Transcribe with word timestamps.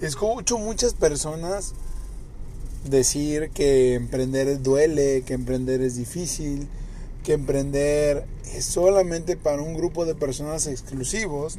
Escucho 0.00 0.58
muchas 0.58 0.94
personas 0.94 1.74
decir 2.88 3.50
que 3.50 3.94
emprender 3.94 4.62
duele, 4.62 5.22
que 5.26 5.34
emprender 5.34 5.82
es 5.82 5.96
difícil, 5.96 6.68
que 7.24 7.32
emprender 7.32 8.24
es 8.54 8.64
solamente 8.64 9.36
para 9.36 9.60
un 9.60 9.74
grupo 9.74 10.06
de 10.06 10.14
personas 10.14 10.68
exclusivos. 10.68 11.58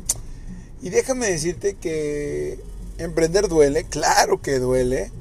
Y 0.81 0.89
déjame 0.89 1.29
decirte 1.29 1.73
que 1.73 2.59
emprender 2.97 3.49
duele, 3.49 3.83
claro 3.83 4.41
que 4.41 4.59
duele. 4.59 5.11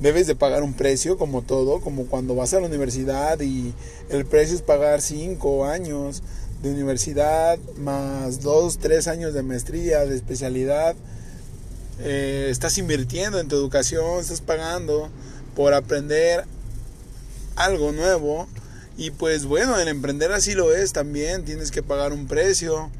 Debes 0.00 0.28
de 0.28 0.36
pagar 0.36 0.62
un 0.62 0.74
precio 0.74 1.18
como 1.18 1.42
todo, 1.42 1.80
como 1.80 2.06
cuando 2.06 2.36
vas 2.36 2.54
a 2.54 2.60
la 2.60 2.68
universidad 2.68 3.40
y 3.40 3.74
el 4.08 4.24
precio 4.24 4.54
es 4.54 4.62
pagar 4.62 5.00
5 5.00 5.64
años 5.64 6.22
de 6.62 6.70
universidad 6.70 7.58
más 7.78 8.40
2, 8.40 8.78
3 8.78 9.08
años 9.08 9.34
de 9.34 9.42
maestría, 9.42 10.04
de 10.06 10.14
especialidad. 10.14 10.94
Eh, 12.00 12.48
estás 12.50 12.78
invirtiendo 12.78 13.38
en 13.38 13.48
tu 13.48 13.56
educación, 13.56 14.20
estás 14.20 14.40
pagando 14.40 15.10
por 15.54 15.74
aprender 15.74 16.44
algo 17.56 17.92
nuevo. 17.92 18.48
Y 18.96 19.10
pues 19.10 19.46
bueno, 19.46 19.78
el 19.78 19.88
emprender 19.88 20.32
así 20.32 20.54
lo 20.54 20.74
es 20.74 20.92
también, 20.92 21.44
tienes 21.44 21.70
que 21.70 21.82
pagar 21.82 22.12
un 22.12 22.26
precio. 22.26 22.90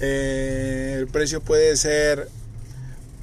Eh, 0.00 0.96
el 0.98 1.06
precio 1.08 1.40
puede 1.40 1.76
ser 1.76 2.28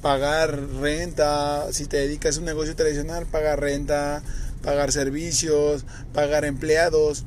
pagar 0.02 0.60
renta, 0.80 1.72
si 1.72 1.86
te 1.86 1.96
dedicas 1.96 2.36
a 2.36 2.40
un 2.40 2.44
negocio 2.44 2.76
tradicional, 2.76 3.24
pagar 3.24 3.60
renta, 3.60 4.22
pagar 4.62 4.92
servicios, 4.92 5.86
pagar 6.12 6.44
empleados, 6.44 7.24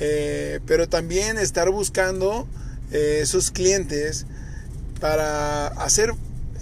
eh, 0.00 0.60
pero 0.66 0.88
también 0.88 1.38
estar 1.38 1.70
buscando 1.70 2.46
eh, 2.92 3.20
esos 3.22 3.50
clientes 3.50 4.26
para 5.00 5.68
hacer 5.68 6.12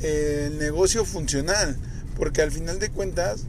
el 0.02 0.58
negocio 0.58 1.04
funcional, 1.04 1.76
porque 2.16 2.42
al 2.42 2.52
final 2.52 2.78
de 2.78 2.90
cuentas 2.90 3.44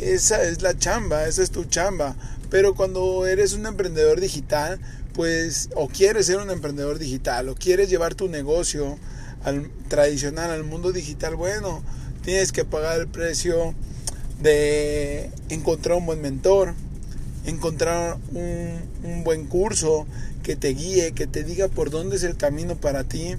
esa 0.00 0.42
es 0.42 0.62
la 0.62 0.78
chamba, 0.78 1.26
esa 1.26 1.42
es 1.42 1.50
tu 1.50 1.64
chamba. 1.64 2.16
Pero 2.50 2.74
cuando 2.74 3.26
eres 3.26 3.52
un 3.52 3.66
emprendedor 3.66 4.20
digital, 4.20 4.78
pues 5.12 5.68
o 5.74 5.88
quieres 5.88 6.26
ser 6.26 6.38
un 6.38 6.50
emprendedor 6.50 6.98
digital 6.98 7.48
o 7.48 7.54
quieres 7.54 7.90
llevar 7.90 8.14
tu 8.14 8.28
negocio 8.28 8.98
al 9.44 9.70
tradicional 9.88 10.50
al 10.50 10.64
mundo 10.64 10.92
digital, 10.92 11.36
bueno, 11.36 11.82
tienes 12.24 12.52
que 12.52 12.64
pagar 12.64 13.00
el 13.00 13.08
precio 13.08 13.74
de 14.40 15.30
encontrar 15.48 15.98
un 15.98 16.06
buen 16.06 16.22
mentor, 16.22 16.74
encontrar 17.44 18.16
un, 18.32 18.80
un 19.02 19.24
buen 19.24 19.46
curso 19.46 20.06
que 20.42 20.56
te 20.56 20.68
guíe, 20.68 21.12
que 21.12 21.26
te 21.26 21.44
diga 21.44 21.68
por 21.68 21.90
dónde 21.90 22.16
es 22.16 22.22
el 22.22 22.36
camino 22.36 22.76
para 22.76 23.04
ti. 23.04 23.36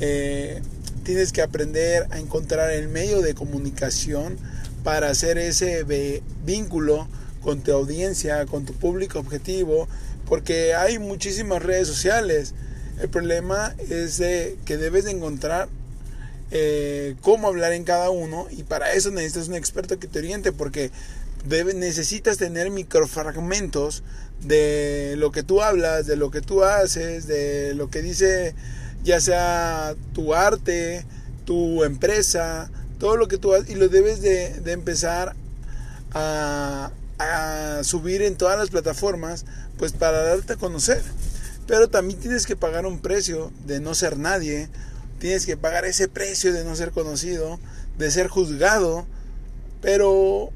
Eh, 0.00 0.62
tienes 1.06 1.30
que 1.30 1.40
aprender 1.40 2.08
a 2.10 2.18
encontrar 2.18 2.72
el 2.72 2.88
medio 2.88 3.22
de 3.22 3.32
comunicación 3.32 4.36
para 4.82 5.08
hacer 5.08 5.38
ese 5.38 5.86
vínculo 6.44 7.06
con 7.42 7.60
tu 7.60 7.72
audiencia, 7.72 8.44
con 8.46 8.64
tu 8.64 8.72
público 8.74 9.20
objetivo, 9.20 9.86
porque 10.26 10.74
hay 10.74 10.98
muchísimas 10.98 11.62
redes 11.62 11.86
sociales. 11.86 12.54
El 13.00 13.08
problema 13.08 13.72
es 13.88 14.16
que 14.18 14.76
debes 14.76 15.04
de 15.04 15.12
encontrar 15.12 15.68
eh, 16.50 17.14
cómo 17.20 17.46
hablar 17.46 17.72
en 17.72 17.84
cada 17.84 18.10
uno 18.10 18.48
y 18.50 18.64
para 18.64 18.92
eso 18.92 19.12
necesitas 19.12 19.46
un 19.46 19.54
experto 19.54 20.00
que 20.00 20.08
te 20.08 20.18
oriente 20.18 20.50
porque 20.50 20.90
necesitas 21.76 22.36
tener 22.36 22.70
microfragmentos 22.70 24.02
de 24.42 25.14
lo 25.18 25.30
que 25.30 25.44
tú 25.44 25.62
hablas, 25.62 26.06
de 26.06 26.16
lo 26.16 26.32
que 26.32 26.40
tú 26.40 26.64
haces, 26.64 27.28
de 27.28 27.74
lo 27.74 27.90
que 27.90 28.02
dice 28.02 28.56
ya 29.06 29.20
sea 29.20 29.94
tu 30.12 30.34
arte, 30.34 31.06
tu 31.44 31.84
empresa, 31.84 32.70
todo 32.98 33.16
lo 33.16 33.28
que 33.28 33.38
tú 33.38 33.54
haces 33.54 33.70
y 33.70 33.76
lo 33.76 33.88
debes 33.88 34.20
de, 34.20 34.60
empezar 34.72 35.36
a, 36.12 36.90
subir 37.82 38.20
en 38.22 38.36
todas 38.36 38.58
las 38.58 38.68
plataformas 38.68 39.46
pues 39.78 39.92
para 39.92 40.22
darte 40.22 40.54
a 40.54 40.56
conocer. 40.56 41.02
Pero 41.66 41.88
también 41.88 42.18
tienes 42.20 42.46
que 42.46 42.56
pagar 42.56 42.84
un 42.84 42.98
precio 42.98 43.52
de 43.64 43.80
no 43.80 43.94
ser 43.94 44.18
nadie 44.18 44.68
tienes 45.18 45.46
que 45.46 45.56
pagar 45.56 45.86
ese 45.86 46.08
precio 46.08 46.52
de 46.52 46.62
no 46.64 46.76
ser 46.76 46.90
conocido 46.90 47.58
de 47.96 48.10
ser 48.10 48.28
juzgado 48.28 49.06
pero 49.80 50.50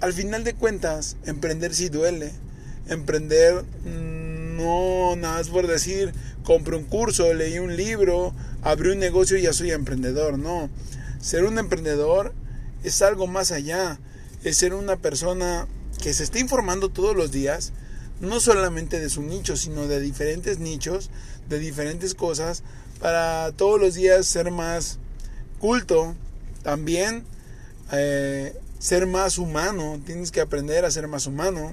al 0.00 0.12
final 0.12 0.44
de 0.44 0.52
cuentas 0.52 1.16
emprender 1.24 1.74
sí 1.74 1.88
duele 1.88 2.32
emprender 2.88 3.64
mm, 3.86 4.21
no 4.52 5.16
nada 5.16 5.38
más 5.38 5.48
por 5.48 5.66
decir 5.66 6.12
compré 6.44 6.76
un 6.76 6.84
curso 6.84 7.32
leí 7.34 7.58
un 7.58 7.76
libro 7.76 8.34
abrí 8.62 8.90
un 8.90 8.98
negocio 8.98 9.36
y 9.36 9.42
ya 9.42 9.52
soy 9.52 9.70
emprendedor 9.72 10.38
no. 10.38 10.70
Ser 11.20 11.44
un 11.44 11.56
emprendedor 11.58 12.32
es 12.82 13.00
algo 13.00 13.28
más 13.28 13.52
allá, 13.52 13.98
es 14.42 14.56
ser 14.56 14.74
una 14.74 14.96
persona 14.96 15.68
que 16.02 16.12
se 16.12 16.24
está 16.24 16.40
informando 16.40 16.88
todos 16.88 17.14
los 17.14 17.30
días, 17.30 17.72
no 18.20 18.40
solamente 18.40 18.98
de 18.98 19.08
su 19.08 19.22
nicho, 19.22 19.56
sino 19.56 19.86
de 19.86 20.00
diferentes 20.00 20.58
nichos, 20.58 21.10
de 21.48 21.60
diferentes 21.60 22.14
cosas, 22.14 22.64
para 23.00 23.52
todos 23.52 23.80
los 23.80 23.94
días 23.94 24.26
ser 24.26 24.50
más 24.50 24.98
culto, 25.60 26.16
también 26.64 27.24
eh, 27.92 28.56
ser 28.80 29.06
más 29.06 29.38
humano, 29.38 30.00
tienes 30.04 30.32
que 30.32 30.40
aprender 30.40 30.84
a 30.84 30.90
ser 30.90 31.06
más 31.06 31.26
humano, 31.26 31.72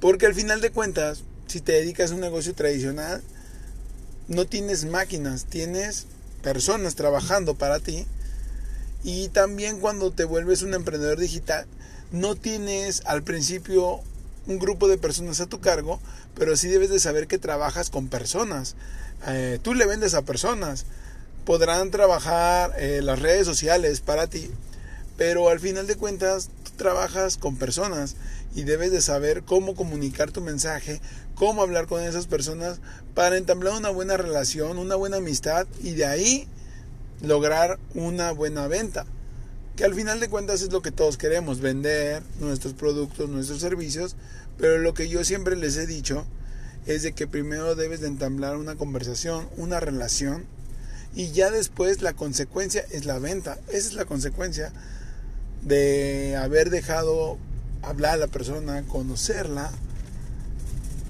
porque 0.00 0.26
al 0.26 0.34
final 0.34 0.60
de 0.60 0.70
cuentas, 0.70 1.22
si 1.46 1.60
te 1.60 1.72
dedicas 1.72 2.10
a 2.10 2.14
un 2.14 2.20
negocio 2.20 2.54
tradicional, 2.54 3.22
no 4.28 4.46
tienes 4.46 4.84
máquinas, 4.84 5.44
tienes 5.44 6.06
personas 6.42 6.94
trabajando 6.94 7.54
para 7.54 7.80
ti. 7.80 8.06
Y 9.04 9.28
también 9.28 9.78
cuando 9.80 10.10
te 10.10 10.24
vuelves 10.24 10.62
un 10.62 10.74
emprendedor 10.74 11.18
digital, 11.18 11.66
no 12.10 12.34
tienes 12.34 13.02
al 13.06 13.22
principio 13.22 14.00
un 14.46 14.58
grupo 14.58 14.88
de 14.88 14.98
personas 14.98 15.40
a 15.40 15.46
tu 15.46 15.60
cargo, 15.60 16.00
pero 16.34 16.56
sí 16.56 16.68
debes 16.68 16.90
de 16.90 17.00
saber 17.00 17.26
que 17.26 17.38
trabajas 17.38 17.90
con 17.90 18.08
personas. 18.08 18.74
Eh, 19.26 19.58
tú 19.62 19.74
le 19.74 19.86
vendes 19.86 20.14
a 20.14 20.22
personas. 20.22 20.86
Podrán 21.44 21.90
trabajar 21.90 22.74
eh, 22.78 23.00
las 23.02 23.20
redes 23.20 23.46
sociales 23.46 24.00
para 24.00 24.26
ti, 24.26 24.50
pero 25.16 25.48
al 25.48 25.60
final 25.60 25.86
de 25.86 25.96
cuentas 25.96 26.50
tú 26.64 26.72
trabajas 26.76 27.36
con 27.36 27.56
personas 27.56 28.16
y 28.54 28.64
debes 28.64 28.90
de 28.92 29.00
saber 29.00 29.42
cómo 29.42 29.74
comunicar 29.74 30.30
tu 30.30 30.40
mensaje, 30.40 31.00
cómo 31.34 31.62
hablar 31.62 31.86
con 31.86 32.02
esas 32.02 32.26
personas 32.26 32.80
para 33.14 33.36
entablar 33.36 33.74
una 33.74 33.90
buena 33.90 34.16
relación, 34.16 34.78
una 34.78 34.94
buena 34.94 35.18
amistad 35.18 35.66
y 35.82 35.92
de 35.92 36.06
ahí 36.06 36.48
lograr 37.22 37.78
una 37.94 38.32
buena 38.32 38.66
venta. 38.66 39.06
Que 39.76 39.84
al 39.84 39.94
final 39.94 40.20
de 40.20 40.30
cuentas 40.30 40.62
es 40.62 40.72
lo 40.72 40.80
que 40.80 40.90
todos 40.90 41.18
queremos, 41.18 41.60
vender 41.60 42.22
nuestros 42.40 42.72
productos, 42.72 43.28
nuestros 43.28 43.60
servicios, 43.60 44.16
pero 44.56 44.78
lo 44.78 44.94
que 44.94 45.08
yo 45.08 45.22
siempre 45.22 45.54
les 45.54 45.76
he 45.76 45.86
dicho 45.86 46.26
es 46.86 47.02
de 47.02 47.12
que 47.12 47.26
primero 47.26 47.74
debes 47.74 48.00
de 48.00 48.06
entablar 48.06 48.56
una 48.56 48.76
conversación, 48.76 49.48
una 49.58 49.80
relación 49.80 50.46
y 51.16 51.32
ya 51.32 51.50
después 51.50 52.02
la 52.02 52.12
consecuencia 52.12 52.84
es 52.90 53.06
la 53.06 53.18
venta. 53.18 53.58
Esa 53.68 53.88
es 53.88 53.94
la 53.94 54.04
consecuencia 54.04 54.70
de 55.62 56.36
haber 56.36 56.68
dejado 56.68 57.38
hablar 57.82 58.12
a 58.12 58.16
la 58.18 58.26
persona, 58.26 58.82
conocerla 58.82 59.70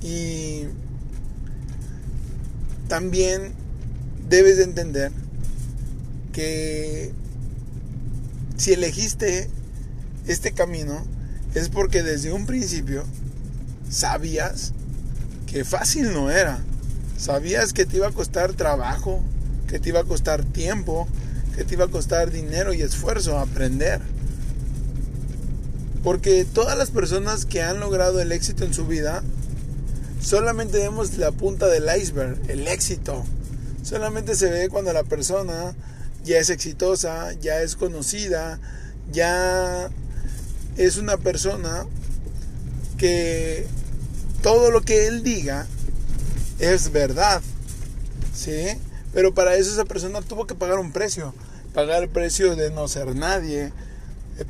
y 0.00 0.62
también 2.88 3.52
debes 4.28 4.58
de 4.58 4.62
entender 4.62 5.10
que 6.32 7.12
si 8.56 8.74
elegiste 8.74 9.50
este 10.28 10.52
camino 10.52 11.04
es 11.54 11.68
porque 11.68 12.04
desde 12.04 12.32
un 12.32 12.46
principio 12.46 13.04
sabías 13.90 14.72
que 15.46 15.64
fácil 15.64 16.12
no 16.12 16.30
era. 16.30 16.60
Sabías 17.18 17.72
que 17.72 17.86
te 17.86 17.96
iba 17.96 18.08
a 18.08 18.12
costar 18.12 18.52
trabajo, 18.52 19.22
que 19.66 19.78
te 19.78 19.88
iba 19.90 20.00
a 20.00 20.04
costar 20.04 20.44
tiempo, 20.44 21.08
que 21.56 21.64
te 21.64 21.74
iba 21.74 21.86
a 21.86 21.88
costar 21.88 22.30
dinero 22.30 22.72
y 22.74 22.82
esfuerzo 22.82 23.38
aprender. 23.38 24.00
Porque 26.02 26.44
todas 26.44 26.78
las 26.78 26.90
personas 26.90 27.46
que 27.46 27.62
han 27.62 27.80
logrado 27.80 28.20
el 28.20 28.30
éxito 28.32 28.64
en 28.64 28.72
su 28.72 28.86
vida, 28.86 29.22
solamente 30.20 30.78
vemos 30.78 31.16
la 31.18 31.32
punta 31.32 31.66
del 31.66 31.88
iceberg, 32.00 32.38
el 32.48 32.68
éxito. 32.68 33.24
Solamente 33.82 34.36
se 34.36 34.50
ve 34.50 34.68
cuando 34.68 34.92
la 34.92 35.04
persona 35.04 35.74
ya 36.24 36.38
es 36.38 36.50
exitosa, 36.50 37.32
ya 37.34 37.60
es 37.60 37.76
conocida, 37.76 38.60
ya 39.12 39.90
es 40.76 40.96
una 40.96 41.16
persona 41.16 41.86
que 42.98 43.66
todo 44.42 44.70
lo 44.70 44.82
que 44.82 45.06
él 45.06 45.22
diga 45.22 45.66
es 46.58 46.92
verdad. 46.92 47.42
¿Sí? 48.34 48.78
Pero 49.16 49.32
para 49.32 49.56
eso 49.56 49.72
esa 49.72 49.86
persona 49.86 50.20
tuvo 50.20 50.46
que 50.46 50.54
pagar 50.54 50.78
un 50.78 50.92
precio. 50.92 51.32
Pagar 51.72 52.02
el 52.02 52.10
precio 52.10 52.54
de 52.54 52.70
no 52.70 52.86
ser 52.86 53.16
nadie. 53.16 53.72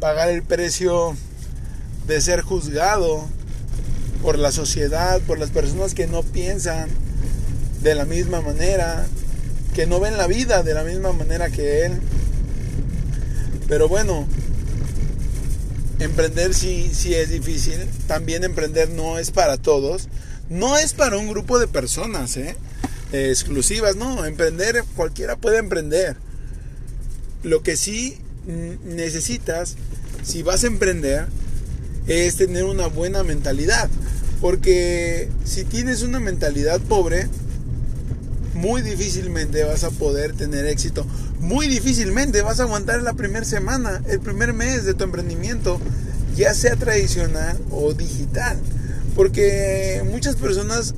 Pagar 0.01 0.29
el 0.29 0.43
precio 0.43 1.17
de 2.09 2.21
ser 2.21 2.41
juzgado 2.41 3.29
por 4.25 4.41
la 4.41 4.51
sociedad, 4.51 5.21
por 5.21 5.39
las 5.39 5.51
personas 5.51 5.95
que 5.95 6.09
no 6.09 6.25
piensan 6.25 6.89
de 7.81 7.95
la 7.95 8.07
misma 8.07 8.41
manera, 8.41 9.07
que 9.73 9.87
no 9.87 10.01
ven 10.01 10.17
la 10.17 10.27
vida 10.27 10.65
de 10.65 10.75
la 10.75 10.83
misma 10.83 11.13
manera 11.13 11.49
que 11.49 11.87
él. 11.87 12.01
Pero 13.69 13.87
bueno, 13.87 14.27
emprender 16.01 16.55
sí, 16.55 16.91
sí 16.93 17.15
es 17.15 17.31
difícil. 17.31 17.87
También 18.09 18.43
emprender 18.43 18.91
no 18.91 19.21
es 19.21 19.31
para 19.31 19.59
todos. 19.59 20.09
No 20.51 20.77
es 20.77 20.93
para 20.93 21.19
un 21.19 21.29
grupo 21.29 21.61
de 21.61 21.69
personas, 21.69 22.37
¿eh? 22.37 22.57
Exclusivas, 23.13 23.97
no. 23.97 24.25
Emprender, 24.25 24.85
cualquiera 24.95 25.37
puede 25.37 25.59
emprender. 25.59 26.17
Lo 27.43 27.63
que 27.63 27.77
sí 27.77 28.19
necesitas, 28.85 29.77
si 30.23 30.43
vas 30.43 30.65
a 30.65 30.69
emprender, 30.69 31.27
es 32.07 32.37
tener 32.37 32.65
una 32.65 32.87
buena 32.87 33.23
mentalidad. 33.23 33.89
Porque 34.41 35.29
si 35.45 35.65
tienes 35.65 36.03
una 36.03 36.21
mentalidad 36.21 36.81
pobre, 36.81 37.29
muy 38.55 38.83
difícilmente 38.83 39.65
vas 39.65 39.85
a 39.85 39.91
poder 39.91 40.33
tener 40.33 40.67
éxito. 40.67 41.07
Muy 41.41 41.69
difícilmente 41.69 42.43
vas 42.43 42.61
a 42.61 42.65
aguantar 42.65 43.03
la 43.03 43.15
primera 43.15 43.45
semana, 43.45 44.03
el 44.09 44.21
primer 44.21 44.53
mes 44.53 44.85
de 44.85 44.95
tu 44.95 45.05
emprendimiento, 45.05 45.81
ya 46.35 46.55
sea 46.55 46.77
tradicional 46.77 47.59
o 47.71 47.95
digital. 47.95 48.59
Porque 49.15 50.03
muchas 50.11 50.37
personas 50.37 50.95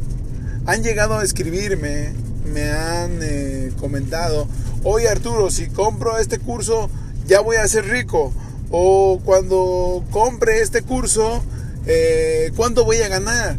han 0.69 0.83
llegado 0.83 1.19
a 1.19 1.25
escribirme, 1.25 2.13
me 2.53 2.71
han 2.71 3.21
eh, 3.23 3.73
comentado, 3.81 4.47
oye 4.85 5.09
Arturo, 5.09 5.51
si 5.51 5.69
compro 5.69 6.19
este 6.19 6.39
curso 6.39 6.91
ya 7.27 7.41
voy 7.41 7.57
a 7.57 7.67
ser 7.67 7.87
rico. 7.87 8.35
O 8.71 9.19
cuando 9.25 10.05
compre 10.11 10.61
este 10.61 10.83
curso, 10.83 11.43
eh, 11.87 12.53
¿cuánto 12.55 12.85
voy 12.85 12.99
a 12.99 13.09
ganar? 13.09 13.57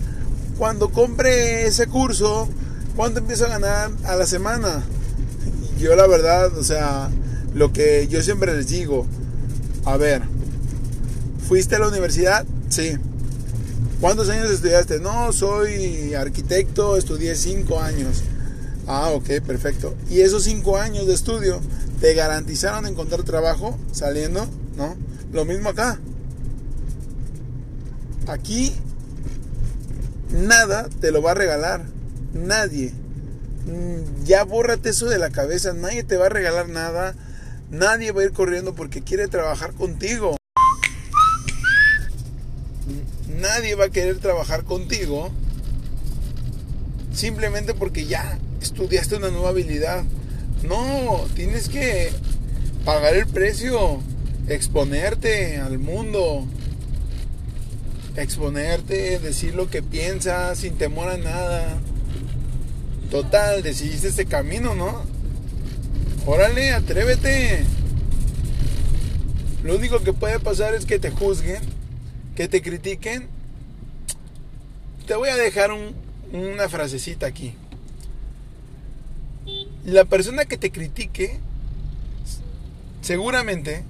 Cuando 0.60 0.90
compre 0.92 1.66
ese 1.66 1.88
curso, 1.88 2.48
¿cuánto 2.96 3.22
empiezo 3.22 3.48
a 3.48 3.50
ganar 3.50 3.90
a 4.04 4.16
la 4.16 4.28
semana? 4.28 4.84
Yo 5.80 5.96
la 5.96 6.06
verdad, 6.06 6.56
o 6.56 6.64
sea, 6.64 7.10
lo 7.56 7.74
que 7.74 8.08
yo 8.08 8.22
siempre 8.22 8.54
les 8.54 8.68
digo, 8.68 9.08
a 9.84 9.98
ver, 9.98 10.22
¿fuiste 11.48 11.76
a 11.76 11.80
la 11.80 11.88
universidad? 11.88 12.46
Sí. 12.70 13.00
¿Cuántos 14.00 14.30
años 14.30 14.50
estudiaste? 14.50 15.02
No, 15.02 15.34
soy 15.34 16.14
arquitecto, 16.14 16.96
estudié 16.96 17.36
cinco 17.36 17.82
años. 17.82 18.24
Ah, 18.88 19.10
ok, 19.10 19.42
perfecto. 19.46 19.94
¿Y 20.10 20.22
esos 20.22 20.46
cinco 20.46 20.78
años 20.78 21.06
de 21.06 21.14
estudio 21.14 21.60
te 22.00 22.14
garantizaron 22.14 22.86
encontrar 22.86 23.24
trabajo 23.24 23.78
saliendo? 23.92 24.48
¿No? 24.78 24.96
Lo 25.34 25.44
mismo 25.44 25.70
acá. 25.70 26.00
Aquí 28.28 28.74
nada 30.32 30.88
te 31.02 31.12
lo 31.12 31.22
va 31.22 31.32
a 31.32 31.36
regalar. 31.36 31.84
Nadie. 32.34 32.94
Mm, 33.66 34.24
ya 34.24 34.46
bórrate 34.46 34.92
eso 34.92 35.08
de 35.08 35.20
la 35.20 35.30
cabeza. 35.30 35.74
Nadie 35.74 36.06
te 36.06 36.16
va 36.16 36.28
a 36.28 36.30
regalar 36.30 36.70
nada. 36.70 37.16
Nadie 37.70 38.14
va 38.14 38.22
a 38.22 38.26
ir 38.26 38.32
corriendo 38.32 38.74
porque 38.76 39.04
quiere 39.04 39.28
trabajar 39.28 39.74
contigo. 39.74 40.38
Nadie 43.40 43.76
va 43.76 43.86
a 43.86 43.90
querer 43.90 44.20
trabajar 44.20 44.66
contigo 44.66 45.32
simplemente 47.14 47.74
porque 47.74 48.06
ya 48.06 48.38
estudiaste 48.62 49.16
una 49.16 49.30
nueva 49.30 49.50
habilidad. 49.50 50.04
No, 50.64 51.26
tienes 51.36 51.70
que 51.70 52.12
pagar 52.84 53.16
el 53.16 53.28
precio, 53.28 54.02
exponerte 54.48 55.58
al 55.58 55.80
mundo, 55.80 56.46
exponerte, 58.18 59.20
decir 59.20 59.56
lo 59.56 59.70
que 59.70 59.82
piensas 59.82 60.60
sin 60.60 60.78
temor 60.78 61.08
a 61.10 61.18
nada. 61.18 61.78
Total, 63.10 63.64
decidiste 63.64 64.10
este 64.10 64.26
camino, 64.26 64.76
¿no? 64.76 65.02
Órale, 66.26 66.72
atrévete. 66.72 67.64
Lo 69.64 69.76
único 69.76 70.00
que 70.00 70.14
puede 70.14 70.40
pasar 70.40 70.74
es 70.74 70.86
que 70.86 71.00
te 71.00 71.10
juzguen, 71.10 71.79
que 72.40 72.48
te 72.48 72.62
critiquen. 72.62 73.28
Te 75.06 75.16
voy 75.16 75.28
a 75.28 75.36
dejar 75.36 75.72
una 76.32 76.70
frasecita 76.70 77.26
aquí. 77.26 77.54
La 79.84 80.06
persona 80.06 80.46
que 80.46 80.58
te 80.58 80.72
critique 80.72 81.38
seguramente 83.02 83.84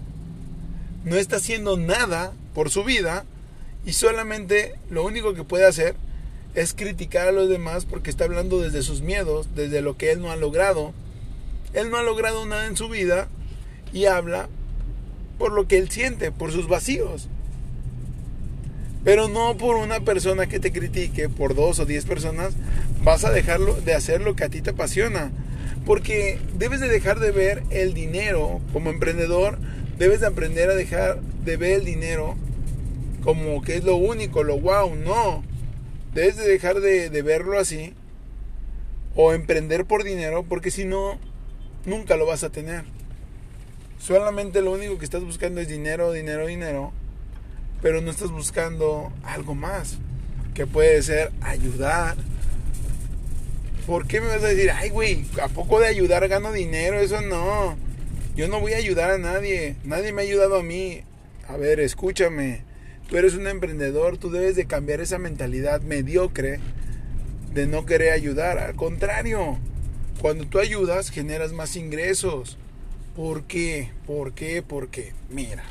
no 1.05 1.17
está 1.17 1.35
haciendo 1.35 1.77
nada 1.77 2.33
por 2.55 2.71
su 2.71 2.83
vida 2.83 3.23
y 3.85 3.93
solamente 3.93 4.73
lo 4.89 5.05
único 5.05 5.35
que 5.35 5.43
puede 5.43 5.67
hacer 5.67 5.95
es 6.55 6.73
criticar 6.73 7.27
a 7.27 7.31
los 7.31 7.49
demás 7.49 7.85
porque 7.85 8.09
está 8.09 8.23
hablando 8.23 8.59
desde 8.59 8.81
sus 8.81 9.03
miedos, 9.03 9.49
desde 9.53 9.83
lo 9.83 9.95
que 9.95 10.11
él 10.11 10.21
no 10.21 10.31
ha 10.31 10.35
logrado. 10.35 10.95
Él 11.73 11.91
no 11.91 11.97
ha 11.97 12.03
logrado 12.03 12.47
nada 12.47 12.65
en 12.65 12.77
su 12.77 12.89
vida 12.89 13.27
y 13.93 14.05
habla 14.05 14.49
por 15.37 15.51
lo 15.51 15.67
que 15.67 15.77
él 15.77 15.91
siente, 15.91 16.31
por 16.31 16.51
sus 16.51 16.67
vacíos. 16.67 17.29
Pero 19.03 19.27
no 19.27 19.55
por 19.57 19.77
una 19.77 20.01
persona 20.01 20.47
que 20.47 20.59
te 20.59 20.71
critique, 20.71 21.29
por 21.29 21.55
dos 21.55 21.79
o 21.79 21.85
diez 21.85 22.05
personas, 22.05 22.53
vas 23.03 23.23
a 23.23 23.31
dejarlo 23.31 23.75
de 23.75 23.93
hacer 23.93 24.21
lo 24.21 24.35
que 24.35 24.43
a 24.43 24.49
ti 24.49 24.61
te 24.61 24.71
apasiona. 24.71 25.31
Porque 25.85 26.39
debes 26.57 26.81
de 26.81 26.89
dejar 26.89 27.19
de 27.19 27.31
ver 27.31 27.63
el 27.69 27.93
dinero 27.93 28.59
como 28.73 28.89
emprendedor, 28.89 29.57
debes 29.97 30.19
de 30.19 30.27
aprender 30.27 30.69
a 30.69 30.75
dejar 30.75 31.19
de 31.21 31.57
ver 31.57 31.79
el 31.79 31.85
dinero 31.85 32.35
como 33.23 33.61
que 33.61 33.75
es 33.75 33.83
lo 33.83 33.95
único, 33.95 34.43
lo 34.43 34.59
wow, 34.59 34.95
no. 34.95 35.43
Debes 36.13 36.37
de 36.37 36.47
dejar 36.47 36.79
de, 36.79 37.21
verlo 37.21 37.59
así 37.59 37.93
o 39.15 39.33
emprender 39.33 39.85
por 39.85 40.03
dinero 40.03 40.45
porque 40.47 40.71
si 40.71 40.85
no, 40.85 41.19
nunca 41.85 42.17
lo 42.17 42.25
vas 42.25 42.43
a 42.43 42.49
tener. 42.49 42.83
Solamente 43.99 44.61
lo 44.61 44.71
único 44.71 44.97
que 44.97 45.05
estás 45.05 45.23
buscando 45.23 45.61
es 45.61 45.67
dinero, 45.67 46.11
dinero, 46.11 46.47
dinero, 46.47 46.93
pero 47.81 48.01
no 48.01 48.11
estás 48.11 48.31
buscando 48.31 49.11
algo 49.23 49.55
más, 49.55 49.97
que 50.53 50.65
puede 50.65 51.01
ser 51.01 51.31
ayudar. 51.41 52.17
¿Por 53.87 54.07
qué 54.07 54.21
me 54.21 54.27
vas 54.27 54.43
a 54.43 54.49
decir, 54.49 54.71
ay 54.71 54.89
güey, 54.89 55.25
¿a 55.41 55.47
poco 55.47 55.79
de 55.79 55.87
ayudar 55.87 56.27
gano 56.27 56.51
dinero? 56.51 56.99
Eso 56.99 57.21
no. 57.21 57.77
Yo 58.35 58.47
no 58.47 58.59
voy 58.59 58.73
a 58.73 58.77
ayudar 58.77 59.11
a 59.11 59.17
nadie. 59.17 59.75
Nadie 59.83 60.13
me 60.13 60.21
ha 60.21 60.25
ayudado 60.25 60.59
a 60.59 60.63
mí. 60.63 61.01
A 61.47 61.57
ver, 61.57 61.79
escúchame. 61.79 62.61
Tú 63.09 63.17
eres 63.17 63.33
un 63.33 63.47
emprendedor, 63.47 64.17
tú 64.17 64.29
debes 64.29 64.55
de 64.55 64.67
cambiar 64.67 65.01
esa 65.01 65.17
mentalidad 65.17 65.81
mediocre 65.81 66.59
de 67.53 67.65
no 67.65 67.85
querer 67.85 68.13
ayudar. 68.13 68.59
Al 68.59 68.75
contrario, 68.75 69.57
cuando 70.21 70.45
tú 70.45 70.59
ayudas 70.59 71.09
generas 71.09 71.51
más 71.51 71.75
ingresos. 71.75 72.57
¿Por 73.15 73.43
qué? 73.43 73.89
¿Por 74.05 74.33
qué? 74.33 74.61
Porque, 74.61 75.13
mira, 75.29 75.63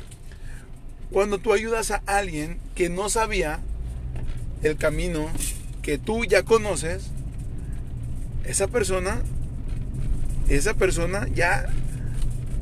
cuando 1.11 1.39
tú 1.39 1.53
ayudas 1.53 1.91
a 1.91 2.01
alguien 2.05 2.59
que 2.75 2.89
no 2.89 3.09
sabía 3.09 3.59
el 4.63 4.77
camino 4.77 5.27
que 5.81 5.97
tú 5.97 6.25
ya 6.25 6.43
conoces, 6.43 7.09
esa 8.45 8.67
persona, 8.67 9.21
esa 10.49 10.73
persona 10.73 11.27
ya, 11.33 11.67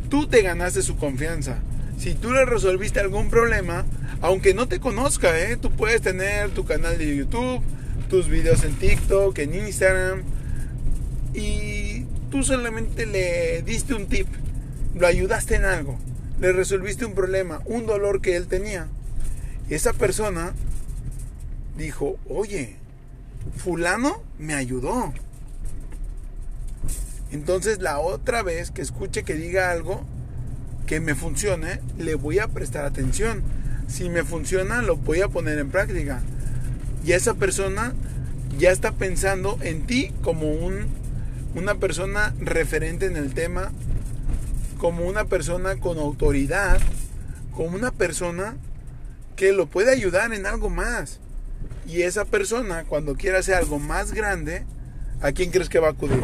tú 0.10 0.28
te 0.28 0.42
ganaste 0.42 0.82
su 0.82 0.98
confianza. 0.98 1.58
Si 1.98 2.14
tú 2.14 2.32
le 2.32 2.46
resolviste 2.46 3.00
algún 3.00 3.30
problema, 3.30 3.86
aunque 4.22 4.54
no 4.54 4.68
te 4.68 4.80
conozca, 4.80 5.38
¿eh? 5.40 5.58
tú 5.58 5.72
puedes 5.72 6.02
tener 6.02 6.52
tu 6.52 6.66
canal 6.66 6.98
de 6.98 7.16
YouTube, 7.16 7.62
tus 8.10 8.28
videos 8.28 8.64
en 8.64 8.76
TikTok, 8.76 9.38
en 9.40 9.56
Instagram, 9.56 10.24
y 11.34 12.06
tú 12.32 12.44
solamente 12.44 13.06
le 13.06 13.62
diste 13.64 13.94
un 13.94 14.08
tip, 14.08 14.28
lo 14.96 15.08
ayudaste 15.08 15.56
en 15.56 15.66
algo, 15.66 16.00
le 16.40 16.52
resolviste 16.52 17.06
un 17.06 17.14
problema, 17.14 17.62
un 17.66 17.86
dolor 17.86 18.22
que 18.22 18.36
él 18.36 18.48
tenía. 18.48 18.88
Esa 19.70 19.94
persona 19.94 20.54
dijo, 21.78 22.18
oye, 22.30 22.76
fulano 23.58 24.24
me 24.40 24.54
ayudó. 24.54 25.14
Entonces 27.32 27.80
la 27.80 28.00
otra 28.00 28.44
vez 28.44 28.72
que 28.72 28.82
escuche 28.82 29.24
que 29.24 29.34
diga 29.34 29.72
algo 29.72 30.06
que 30.86 31.00
me 31.00 31.16
funcione, 31.16 31.82
le 31.98 32.16
voy 32.16 32.40
a 32.40 32.48
prestar 32.48 32.86
atención 32.86 33.44
si 33.88 34.10
me 34.10 34.24
funciona, 34.24 34.82
lo 34.82 34.98
voy 34.98 35.22
a 35.22 35.30
poner 35.30 35.60
en 35.60 35.70
práctica. 35.70 36.22
Y 37.06 37.14
esa 37.14 37.36
persona 37.36 37.94
ya 38.58 38.72
está 38.72 38.92
pensando 38.92 39.58
en 39.62 39.86
ti 39.86 40.12
como 40.24 40.52
un, 40.52 40.88
una 41.56 41.76
persona 41.76 42.34
referente 42.40 43.06
en 43.06 43.16
el 43.16 43.34
tema, 43.34 43.72
como 44.78 45.06
una 45.06 45.26
persona 45.26 45.78
con 45.78 45.98
autoridad, 45.98 46.80
como 47.56 47.76
una 47.76 47.92
persona 47.92 48.58
que 49.36 49.54
lo 49.54 49.68
puede 49.68 49.92
ayudar 49.92 50.34
en 50.34 50.46
algo 50.46 50.70
más. 50.70 51.20
Y 51.88 52.02
esa 52.02 52.26
persona, 52.26 52.84
cuando 52.84 53.16
quiera 53.16 53.40
hacer 53.40 53.56
algo 53.56 53.80
más 53.80 54.12
grande, 54.14 54.66
¿a 55.22 55.32
quién 55.32 55.52
crees 55.52 55.70
que 55.70 55.80
va 55.80 55.88
a 55.88 55.92
acudir? 55.92 56.22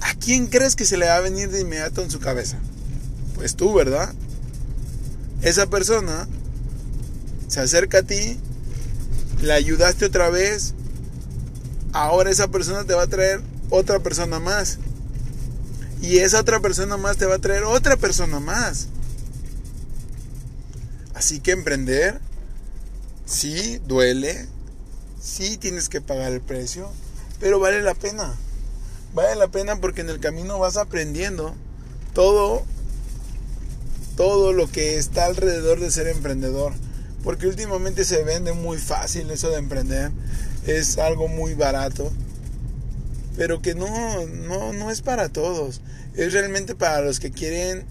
¿A 0.00 0.14
quién 0.14 0.46
crees 0.46 0.76
que 0.76 0.84
se 0.84 0.96
le 0.96 1.06
va 1.06 1.16
a 1.16 1.20
venir 1.20 1.50
de 1.50 1.60
inmediato 1.60 2.02
en 2.02 2.10
su 2.10 2.20
cabeza? 2.20 2.58
Pues 3.34 3.56
tú, 3.56 3.72
¿verdad? 3.72 4.14
Esa 5.42 5.68
persona 5.68 6.28
se 7.48 7.60
acerca 7.60 7.98
a 7.98 8.02
ti, 8.02 8.38
le 9.42 9.52
ayudaste 9.52 10.04
otra 10.04 10.28
vez, 10.30 10.74
ahora 11.92 12.30
esa 12.30 12.48
persona 12.48 12.84
te 12.84 12.94
va 12.94 13.04
a 13.04 13.06
traer 13.06 13.40
otra 13.70 14.00
persona 14.00 14.38
más. 14.38 14.78
Y 16.00 16.18
esa 16.18 16.40
otra 16.40 16.60
persona 16.60 16.96
más 16.96 17.16
te 17.16 17.26
va 17.26 17.36
a 17.36 17.40
traer 17.40 17.64
otra 17.64 17.96
persona 17.96 18.40
más. 18.40 18.88
Así 21.14 21.40
que 21.40 21.52
emprender, 21.52 22.20
sí, 23.26 23.78
duele, 23.86 24.46
sí 25.20 25.58
tienes 25.58 25.88
que 25.88 26.00
pagar 26.00 26.32
el 26.32 26.40
precio, 26.40 26.90
pero 27.38 27.58
vale 27.60 27.82
la 27.82 27.94
pena. 27.94 28.34
Vale 29.12 29.34
la 29.36 29.48
pena 29.48 29.76
porque 29.76 30.00
en 30.00 30.08
el 30.08 30.20
camino 30.20 30.58
vas 30.58 30.76
aprendiendo 30.76 31.54
todo, 32.14 32.62
todo 34.16 34.52
lo 34.52 34.70
que 34.70 34.96
está 34.96 35.26
alrededor 35.26 35.80
de 35.80 35.90
ser 35.90 36.06
emprendedor. 36.06 36.72
Porque 37.22 37.46
últimamente 37.46 38.04
se 38.04 38.22
vende 38.24 38.52
muy 38.52 38.78
fácil 38.78 39.30
eso 39.30 39.50
de 39.50 39.58
emprender. 39.58 40.10
Es 40.66 40.96
algo 40.96 41.28
muy 41.28 41.54
barato. 41.54 42.10
Pero 43.36 43.62
que 43.62 43.74
no, 43.74 44.26
no, 44.26 44.72
no 44.72 44.90
es 44.90 45.02
para 45.02 45.28
todos. 45.28 45.80
Es 46.14 46.32
realmente 46.32 46.74
para 46.74 47.00
los 47.00 47.20
que 47.20 47.30
quieren 47.30 47.84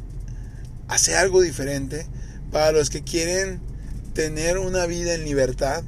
hacer 0.88 1.16
algo 1.18 1.42
diferente. 1.42 2.06
Para 2.52 2.72
los 2.72 2.90
que 2.90 3.04
quieren 3.04 3.60
tener 4.14 4.58
una 4.58 4.86
vida 4.86 5.14
en 5.14 5.24
libertad. 5.24 5.84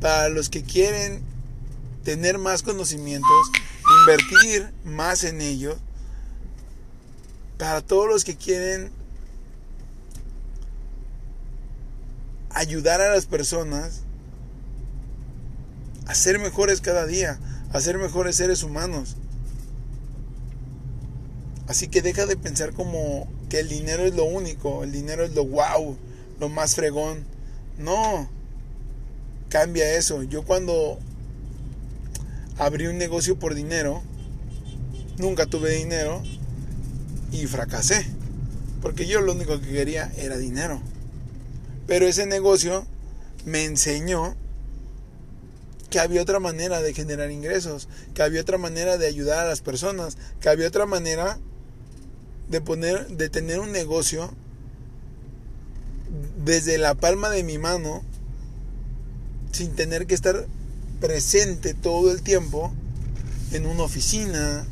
Para 0.00 0.28
los 0.28 0.48
que 0.48 0.62
quieren 0.62 1.22
tener 2.04 2.38
más 2.38 2.62
conocimientos. 2.62 3.30
Invertir 4.00 4.70
más 4.84 5.24
en 5.24 5.40
ello. 5.40 5.78
Para 7.58 7.80
todos 7.80 8.08
los 8.08 8.24
que 8.24 8.36
quieren 8.36 8.90
ayudar 12.50 13.00
a 13.00 13.10
las 13.10 13.26
personas 13.26 14.02
a 16.06 16.14
ser 16.14 16.38
mejores 16.38 16.80
cada 16.80 17.06
día, 17.06 17.38
a 17.72 17.80
ser 17.80 17.98
mejores 17.98 18.36
seres 18.36 18.62
humanos. 18.62 19.16
Así 21.66 21.88
que 21.88 22.00
deja 22.00 22.24
de 22.26 22.36
pensar 22.36 22.72
como 22.72 23.28
que 23.50 23.60
el 23.60 23.68
dinero 23.68 24.04
es 24.04 24.14
lo 24.14 24.24
único, 24.24 24.84
el 24.84 24.92
dinero 24.92 25.24
es 25.24 25.34
lo 25.34 25.44
wow, 25.44 25.96
lo 26.40 26.48
más 26.48 26.74
fregón. 26.74 27.24
No, 27.78 28.28
cambia 29.50 29.94
eso. 29.94 30.22
Yo 30.22 30.44
cuando 30.44 30.98
abrí 32.56 32.86
un 32.86 32.96
negocio 32.96 33.38
por 33.38 33.54
dinero, 33.54 34.02
nunca 35.18 35.46
tuve 35.46 35.72
dinero 35.72 36.22
y 37.32 37.46
fracasé. 37.46 38.06
Porque 38.80 39.06
yo 39.06 39.20
lo 39.20 39.32
único 39.32 39.60
que 39.60 39.68
quería 39.68 40.10
era 40.16 40.38
dinero. 40.38 40.80
Pero 41.86 42.06
ese 42.06 42.26
negocio 42.26 42.86
me 43.44 43.64
enseñó 43.64 44.36
que 45.90 46.00
había 46.00 46.22
otra 46.22 46.40
manera 46.40 46.82
de 46.82 46.92
generar 46.92 47.30
ingresos, 47.30 47.88
que 48.14 48.22
había 48.22 48.40
otra 48.40 48.58
manera 48.58 48.98
de 48.98 49.06
ayudar 49.06 49.46
a 49.46 49.48
las 49.48 49.60
personas, 49.60 50.16
que 50.40 50.48
había 50.48 50.68
otra 50.68 50.86
manera 50.86 51.38
de 52.48 52.60
poner 52.60 53.08
de 53.08 53.28
tener 53.28 53.60
un 53.60 53.72
negocio 53.72 54.32
desde 56.44 56.78
la 56.78 56.94
palma 56.94 57.30
de 57.30 57.42
mi 57.42 57.58
mano 57.58 58.02
sin 59.52 59.74
tener 59.74 60.06
que 60.06 60.14
estar 60.14 60.46
presente 61.00 61.74
todo 61.74 62.10
el 62.10 62.22
tiempo 62.22 62.72
en 63.52 63.66
una 63.66 63.82
oficina, 63.82 64.66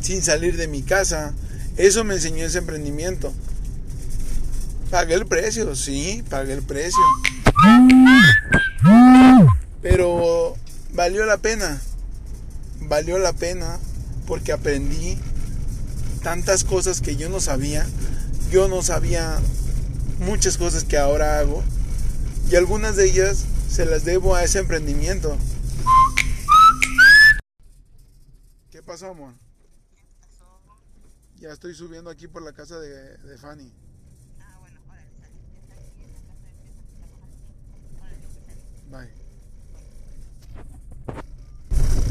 sin 0.00 0.22
salir 0.22 0.56
de 0.56 0.68
mi 0.68 0.82
casa. 0.82 1.34
Eso 1.76 2.04
me 2.04 2.14
enseñó 2.14 2.44
ese 2.44 2.58
emprendimiento. 2.58 3.32
Pagué 4.90 5.14
el 5.14 5.26
precio, 5.26 5.74
sí, 5.76 6.24
pagué 6.28 6.54
el 6.54 6.62
precio. 6.62 7.00
Pero 9.82 10.56
valió 10.92 11.24
la 11.24 11.38
pena. 11.38 11.80
Valió 12.80 13.18
la 13.18 13.32
pena 13.32 13.78
porque 14.26 14.52
aprendí 14.52 15.18
tantas 16.22 16.64
cosas 16.64 17.00
que 17.00 17.16
yo 17.16 17.28
no 17.28 17.40
sabía. 17.40 17.86
Yo 18.50 18.68
no 18.68 18.82
sabía 18.82 19.38
muchas 20.18 20.58
cosas 20.58 20.84
que 20.84 20.98
ahora 20.98 21.38
hago. 21.38 21.62
Y 22.50 22.56
algunas 22.56 22.96
de 22.96 23.06
ellas 23.06 23.44
se 23.68 23.86
las 23.86 24.04
debo 24.04 24.34
a 24.34 24.44
ese 24.44 24.58
emprendimiento. 24.58 25.36
¿Qué 28.70 28.82
pasó, 28.82 29.10
amor? 29.10 29.34
Ya 31.36 31.52
estoy 31.52 31.74
subiendo 31.74 32.10
aquí 32.10 32.28
por 32.28 32.42
la 32.42 32.52
casa 32.52 32.78
de, 32.78 33.16
de 33.16 33.38
Fanny. 33.38 33.72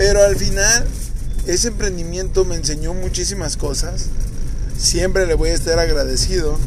Pero 0.10 0.24
al 0.24 0.36
final, 0.38 0.88
ese 1.46 1.68
emprendimiento 1.68 2.44
me 2.44 2.56
enseñó 2.56 2.96
muchísimas 2.96 3.58
cosas. 3.58 4.08
Siempre 4.76 5.28
le 5.28 5.36
voy 5.36 5.50
a 5.50 5.54
estar 5.54 5.78
agradecido 5.78 6.58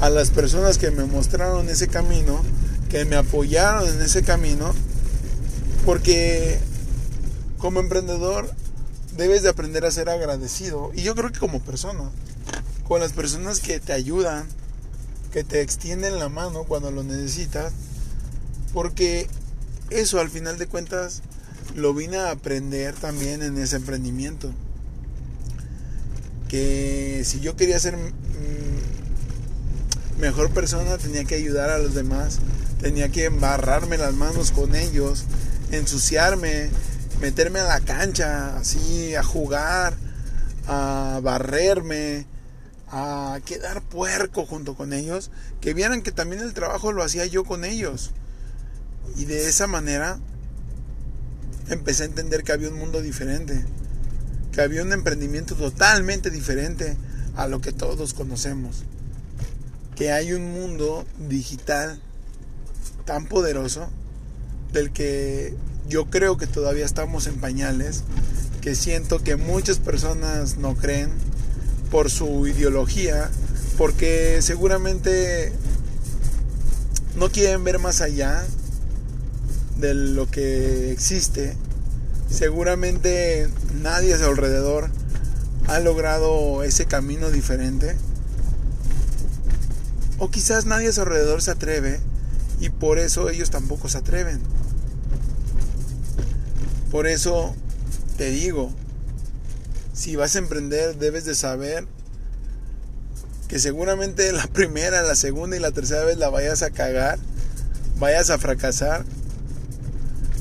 a 0.00 0.10
las 0.10 0.30
personas 0.30 0.78
que 0.78 0.90
me 0.90 1.04
mostraron 1.04 1.68
ese 1.68 1.86
camino, 1.86 2.42
que 2.90 3.04
me 3.04 3.14
apoyaron 3.14 3.88
en 3.88 4.02
ese 4.02 4.24
camino, 4.24 4.74
porque 5.86 6.58
como 7.56 7.78
emprendedor 7.78 8.50
debes 9.16 9.44
de 9.44 9.50
aprender 9.50 9.84
a 9.84 9.92
ser 9.92 10.08
agradecido. 10.08 10.90
Y 10.92 11.02
yo 11.02 11.14
creo 11.14 11.30
que 11.30 11.38
como 11.38 11.60
persona, 11.60 12.10
con 12.88 13.00
las 13.00 13.12
personas 13.12 13.60
que 13.60 13.78
te 13.78 13.92
ayudan, 13.92 14.44
que 15.32 15.44
te 15.44 15.60
extienden 15.60 16.18
la 16.18 16.28
mano 16.28 16.64
cuando 16.64 16.90
lo 16.90 17.04
necesitas, 17.04 17.74
porque 18.74 19.28
eso 19.90 20.18
al 20.18 20.30
final 20.30 20.58
de 20.58 20.66
cuentas 20.66 21.22
lo 21.74 21.94
vine 21.94 22.18
a 22.18 22.30
aprender 22.30 22.94
también 22.94 23.42
en 23.42 23.58
ese 23.58 23.76
emprendimiento. 23.76 24.50
Que 26.48 27.22
si 27.24 27.40
yo 27.40 27.56
quería 27.56 27.78
ser 27.78 27.96
mm, 27.96 28.12
mejor 30.20 30.50
persona 30.50 30.98
tenía 30.98 31.24
que 31.24 31.36
ayudar 31.36 31.70
a 31.70 31.78
los 31.78 31.94
demás, 31.94 32.40
tenía 32.80 33.08
que 33.08 33.24
embarrarme 33.24 33.96
las 33.96 34.14
manos 34.14 34.50
con 34.52 34.74
ellos, 34.74 35.24
ensuciarme, 35.70 36.68
meterme 37.20 37.60
a 37.60 37.64
la 37.64 37.80
cancha, 37.80 38.56
así, 38.56 39.14
a 39.14 39.22
jugar, 39.22 39.94
a 40.66 41.20
barrerme, 41.22 42.26
a 42.88 43.38
quedar 43.46 43.80
puerco 43.80 44.44
junto 44.44 44.74
con 44.74 44.92
ellos, 44.92 45.30
que 45.60 45.72
vieran 45.72 46.02
que 46.02 46.12
también 46.12 46.42
el 46.42 46.52
trabajo 46.52 46.92
lo 46.92 47.02
hacía 47.02 47.24
yo 47.24 47.44
con 47.44 47.64
ellos. 47.64 48.10
Y 49.16 49.24
de 49.24 49.48
esa 49.48 49.66
manera 49.66 50.18
empecé 51.68 52.04
a 52.04 52.06
entender 52.06 52.42
que 52.42 52.52
había 52.52 52.68
un 52.68 52.78
mundo 52.78 53.02
diferente, 53.02 53.64
que 54.52 54.60
había 54.60 54.82
un 54.82 54.92
emprendimiento 54.92 55.54
totalmente 55.54 56.30
diferente 56.30 56.96
a 57.36 57.46
lo 57.46 57.60
que 57.60 57.72
todos 57.72 58.14
conocemos, 58.14 58.84
que 59.96 60.12
hay 60.12 60.32
un 60.32 60.52
mundo 60.52 61.06
digital 61.28 62.00
tan 63.04 63.26
poderoso 63.26 63.88
del 64.72 64.92
que 64.92 65.54
yo 65.88 66.06
creo 66.06 66.36
que 66.36 66.46
todavía 66.46 66.84
estamos 66.84 67.26
en 67.26 67.40
pañales, 67.40 68.04
que 68.60 68.74
siento 68.74 69.22
que 69.22 69.36
muchas 69.36 69.78
personas 69.78 70.56
no 70.56 70.76
creen 70.76 71.10
por 71.90 72.10
su 72.10 72.46
ideología, 72.46 73.30
porque 73.76 74.40
seguramente 74.40 75.52
no 77.16 77.30
quieren 77.30 77.64
ver 77.64 77.78
más 77.78 78.00
allá, 78.00 78.44
de 79.78 79.94
lo 79.94 80.30
que 80.30 80.92
existe, 80.92 81.56
seguramente 82.30 83.48
nadie 83.82 84.14
a 84.14 84.18
su 84.18 84.24
alrededor 84.24 84.90
ha 85.68 85.80
logrado 85.80 86.62
ese 86.62 86.86
camino 86.86 87.30
diferente. 87.30 87.96
O 90.18 90.30
quizás 90.30 90.66
nadie 90.66 90.88
a 90.88 90.92
su 90.92 91.00
alrededor 91.00 91.42
se 91.42 91.50
atreve 91.50 92.00
y 92.60 92.70
por 92.70 92.98
eso 92.98 93.28
ellos 93.28 93.50
tampoco 93.50 93.88
se 93.88 93.98
atreven. 93.98 94.40
Por 96.90 97.06
eso 97.06 97.54
te 98.16 98.30
digo, 98.30 98.72
si 99.92 100.16
vas 100.16 100.36
a 100.36 100.38
emprender 100.38 100.96
debes 100.96 101.24
de 101.24 101.34
saber 101.34 101.86
que 103.48 103.58
seguramente 103.58 104.30
la 104.32 104.46
primera, 104.52 105.02
la 105.02 105.16
segunda 105.16 105.56
y 105.56 105.60
la 105.60 105.72
tercera 105.72 106.04
vez 106.04 106.18
la 106.18 106.30
vayas 106.30 106.62
a 106.62 106.70
cagar, 106.70 107.18
vayas 107.98 108.30
a 108.30 108.38
fracasar 108.38 109.04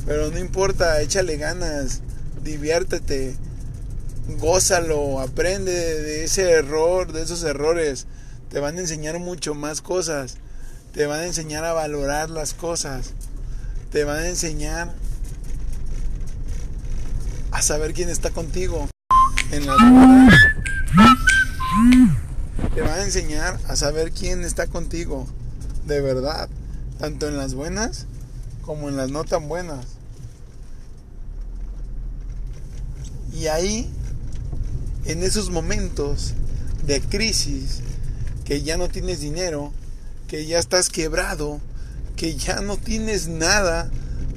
pero 0.05 0.29
no 0.31 0.37
importa, 0.39 1.01
échale 1.01 1.37
ganas, 1.37 2.01
diviértete, 2.43 3.35
gózalo, 4.39 5.19
aprende 5.19 5.71
de 5.71 6.23
ese 6.23 6.51
error, 6.51 7.11
de 7.11 7.21
esos 7.21 7.43
errores. 7.43 8.07
Te 8.49 8.59
van 8.59 8.77
a 8.77 8.81
enseñar 8.81 9.19
mucho 9.19 9.53
más 9.53 9.81
cosas. 9.81 10.37
Te 10.93 11.05
van 11.05 11.21
a 11.21 11.25
enseñar 11.25 11.63
a 11.63 11.73
valorar 11.73 12.29
las 12.29 12.53
cosas. 12.53 13.13
Te 13.91 14.03
van 14.03 14.17
a 14.17 14.27
enseñar 14.27 14.93
a 17.51 17.61
saber 17.61 17.93
quién 17.93 18.09
está 18.09 18.31
contigo 18.31 18.89
en 19.51 19.65
las 19.65 19.77
Te 22.73 22.81
van 22.81 22.99
a 22.99 23.03
enseñar 23.03 23.59
a 23.67 23.75
saber 23.75 24.11
quién 24.11 24.43
está 24.43 24.67
contigo 24.67 25.27
de 25.85 26.01
verdad, 26.01 26.49
tanto 26.99 27.27
en 27.27 27.37
las 27.37 27.53
buenas 27.53 28.07
como 28.65 28.89
en 28.89 28.97
las 28.97 29.11
no 29.11 29.23
tan 29.23 29.47
buenas. 29.47 29.85
Y 33.33 33.47
ahí 33.47 33.89
en 35.05 35.23
esos 35.23 35.49
momentos 35.49 36.33
de 36.85 37.01
crisis, 37.01 37.81
que 38.45 38.61
ya 38.61 38.77
no 38.77 38.89
tienes 38.89 39.19
dinero, 39.19 39.71
que 40.27 40.45
ya 40.45 40.59
estás 40.59 40.89
quebrado, 40.89 41.59
que 42.15 42.35
ya 42.35 42.61
no 42.61 42.77
tienes 42.77 43.27
nada 43.27 43.89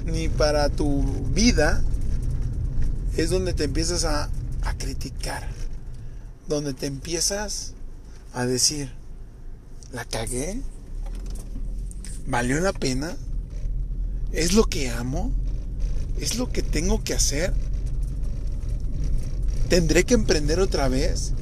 ni 0.07 0.29
para 0.29 0.69
tu 0.69 1.03
vida, 1.33 1.83
es 3.17 3.31
donde 3.31 3.53
te 3.53 3.65
empiezas 3.65 4.05
a, 4.05 4.31
a 4.63 4.75
criticar, 4.77 5.49
donde 6.49 6.75
te 6.75 6.87
empiezas 6.87 7.75
a 8.33 8.47
decir, 8.47 8.91
¿la 9.93 10.05
cagué? 10.05 10.61
¿Valió 12.27 12.61
la 12.61 12.73
pena? 12.73 13.17
¿Es 14.33 14.53
lo 14.53 14.65
que 14.65 14.91
amo? 14.91 15.33
¿Es 16.21 16.37
lo 16.37 16.51
que 16.51 16.63
tengo 16.63 17.03
que 17.03 17.15
hacer? 17.15 17.53
¿Tendré 19.69 20.05
que 20.05 20.15
emprender 20.15 20.61
otra 20.61 20.89
vez? 20.89 21.33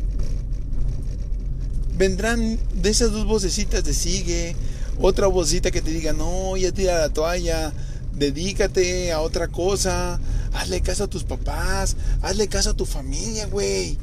Vendrán 1.97 2.59
de 2.75 2.91
esas 2.91 3.13
dos 3.13 3.27
vocecitas 3.27 3.85
de 3.85 3.95
sigue, 3.95 4.57
otra 5.01 5.27
vocita 5.27 5.71
que 5.71 5.83
te 5.83 5.91
diga, 5.91 6.13
no, 6.13 6.57
ya 6.57 6.73
tira 6.73 6.99
la 6.99 7.09
toalla, 7.11 7.73
dedícate 8.15 9.13
a 9.13 9.21
otra 9.21 9.49
cosa, 9.49 10.21
hazle 10.53 10.81
caso 10.81 11.05
a 11.05 11.09
tus 11.09 11.25
papás, 11.25 11.97
hazle 12.23 12.49
caso 12.49 12.71
a 12.71 12.75
tu 12.75 12.87
familia, 12.87 13.47
güey, 13.47 13.99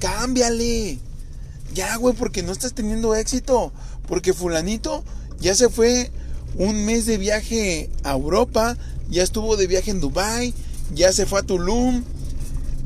cámbiale. 0.00 0.98
Ya, 1.74 1.96
güey, 1.96 2.14
porque 2.14 2.42
no 2.42 2.52
estás 2.52 2.72
teniendo 2.72 3.14
éxito, 3.14 3.72
porque 4.06 4.32
fulanito 4.32 5.04
ya 5.40 5.54
se 5.54 5.68
fue 5.68 6.10
un 6.56 6.84
mes 6.84 7.06
de 7.06 7.18
viaje 7.18 7.90
a 8.02 8.12
Europa, 8.12 8.76
ya 9.10 9.22
estuvo 9.22 9.56
de 9.56 9.66
viaje 9.66 9.90
en 9.90 10.00
Dubai, 10.00 10.54
ya 10.94 11.12
se 11.12 11.26
fue 11.26 11.40
a 11.40 11.42
Tulum, 11.42 12.04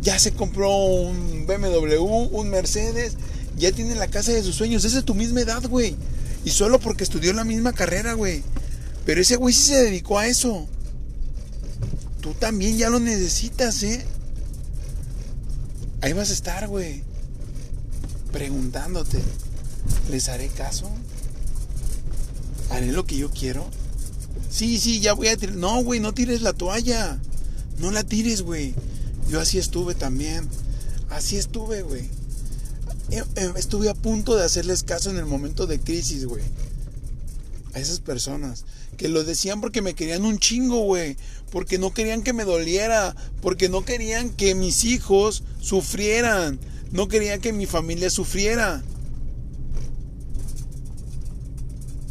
ya 0.01 0.19
se 0.19 0.33
compró 0.33 0.71
un 0.77 1.47
BMW, 1.47 2.03
un 2.03 2.51
Mercedes, 2.51 3.17
ya 3.57 3.73
tiene 3.73 3.95
la 3.95 4.09
casa 4.09 4.33
de 4.33 4.43
sus 4.43 4.55
sueños. 4.55 4.85
Es 4.85 4.95
de 4.95 5.03
tu 5.03 5.15
misma 5.15 5.41
edad, 5.41 5.63
güey. 5.69 5.97
Y 6.45 6.51
solo 6.51 6.79
porque 6.79 7.05
estudió 7.05 7.33
la 7.33 7.45
misma 7.45 7.73
carrera, 7.73 8.15
güey. 8.15 8.43
Pero 9.05 9.21
ese 9.21 9.37
güey 9.37 9.55
sí 9.55 9.73
se 9.73 9.83
dedicó 9.83 10.19
a 10.19 10.27
eso. 10.27 10.67
Tú 12.21 12.35
también 12.35 12.77
ya 12.79 12.91
lo 12.91 13.01
necesitas, 13.01 13.83
¿eh? 13.83 14.05
Ahí 16.01 16.13
vas 16.13 16.31
a 16.31 16.35
estar, 16.35 16.69
güey. 16.69 17.03
Preguntándote, 18.33 19.19
¿les 20.11 20.29
haré 20.29 20.49
caso? 20.49 20.89
¿Haré 22.71 22.93
lo 22.93 23.05
que 23.07 23.17
yo 23.17 23.31
quiero? 23.31 23.69
Sí, 24.51 24.79
sí, 24.79 25.01
ya 25.01 25.13
voy 25.13 25.29
a 25.29 25.37
tirar. 25.37 25.57
No, 25.57 25.83
güey, 25.83 26.01
no 26.01 26.15
tires 26.15 26.43
la 26.43 26.53
toalla. 26.53 27.19
No 27.79 27.91
la 27.91 28.05
tires, 28.05 28.43
güey. 28.43 28.75
Yo 29.29 29.41
así 29.41 29.59
estuve 29.59 29.95
también. 29.95 30.49
Así 31.11 31.37
estuve, 31.37 31.83
güey. 31.83 32.09
Eh, 33.11 33.23
eh, 33.37 33.53
estuve 33.57 33.89
a 33.89 33.95
punto 33.95 34.37
de 34.37 34.45
hacerles 34.45 34.83
caso 34.83 35.11
en 35.11 35.17
el 35.17 35.27
momento 35.27 35.67
de 35.67 35.79
crisis, 35.79 36.27
güey. 36.27 36.43
A 37.75 37.81
esas 37.81 38.01
personas 38.01 38.65
que 38.97 39.09
lo 39.09 39.23
decían 39.25 39.61
porque 39.61 39.81
me 39.81 39.95
querían 39.95 40.25
un 40.25 40.39
chingo, 40.39 40.81
güey. 40.81 41.17
Porque 41.51 41.79
no 41.79 41.95
querían 41.95 42.23
que 42.23 42.33
me 42.33 42.45
doliera. 42.45 43.15
Porque 43.41 43.69
no 43.69 43.85
querían 43.85 44.31
que 44.31 44.55
mis 44.55 44.85
hijos 44.85 45.45
sufrieran. 45.61 46.59
No 46.91 47.09
querían 47.09 47.41
que 47.41 47.53
mi 47.53 47.67
familia 47.67 48.11
sufriera. 48.11 48.83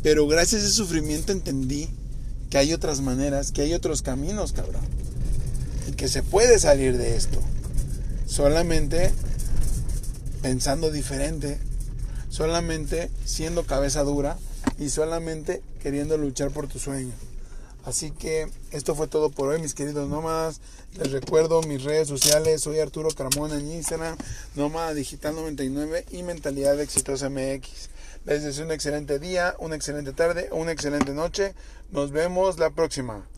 Pero 0.08 0.26
gracias 0.26 0.62
a 0.62 0.66
ese 0.68 0.74
sufrimiento 0.74 1.34
entendí 1.34 1.90
que 2.50 2.58
hay 2.58 2.72
otras 2.72 3.02
maneras, 3.02 3.52
que 3.52 3.64
hay 3.64 3.74
otros 3.74 4.02
caminos, 4.02 4.54
cabrón. 4.54 4.86
Y 5.90 5.96
que 5.96 6.08
se 6.08 6.24
puede 6.24 6.60
salir 6.60 6.98
de 6.98 7.18
esto. 7.18 7.42
Solamente 8.26 9.12
pensando 10.42 10.92
diferente, 10.92 11.58
solamente 12.30 13.12
siendo 13.26 13.66
cabeza 13.66 14.04
dura 14.04 14.38
y 14.80 14.92
solamente 14.92 15.62
queriendo 15.84 16.15
luchar 16.17 16.52
por 16.52 16.70
tu 16.70 16.80
sueño. 16.80 17.12
Así 17.84 18.12
que 18.12 18.48
esto 18.72 18.96
fue 18.96 19.08
todo 19.08 19.30
por 19.30 19.50
hoy, 19.50 19.60
mis 19.60 19.74
queridos 19.74 20.08
nómadas. 20.08 20.62
Les 20.98 21.12
recuerdo 21.12 21.62
mis 21.63 21.84
redes 21.84 22.08
sociales. 22.08 22.62
Soy 22.62 22.80
Arturo 22.80 23.10
Carmona 23.10 23.58
en 23.58 23.70
Instagram, 23.74 24.15
Nómada 24.56 24.93
Digital 24.93 25.36
99 25.36 26.06
y 26.12 26.24
Mentalidad 26.24 26.80
Exitosa 26.80 27.30
MX. 27.30 27.89
Les 28.28 28.44
deseo 28.44 28.66
un 28.66 28.74
excelente 28.74 29.20
día, 29.20 29.56
una 29.58 29.78
excelente 29.78 30.12
tarde, 30.12 30.50
una 30.52 30.74
excelente 30.74 31.13
noche. 31.13 31.56
Nos 31.92 32.12
vemos 32.12 32.60
la 32.60 32.72
próxima. 32.72 33.26